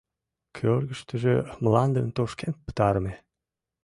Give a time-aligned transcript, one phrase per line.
[0.57, 3.15] Кӧргыштыжӧ мландым тошкен пытарыме.